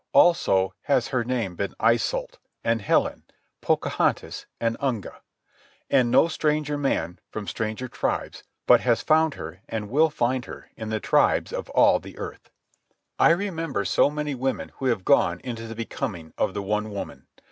[0.13, 3.21] Also has her name been Iseult, and Helen,
[3.61, 5.21] Pocahontas, and Unga.
[5.91, 10.71] And no stranger man, from stranger tribes, but has found her and will find her
[10.75, 12.49] in the tribes of all the earth.
[13.19, 17.27] I remember so many women who have gone into the becoming of the one woman.